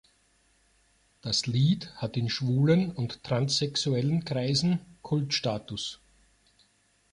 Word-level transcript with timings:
Das 1.21 1.45
Lied 1.45 1.91
hat 1.97 2.17
in 2.17 2.27
Schwulen- 2.27 2.91
und 2.91 3.23
Transsexuellen-Kreisen 3.23 4.79
Kultstatus. 5.03 5.99